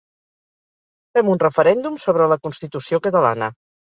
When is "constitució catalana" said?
2.47-3.53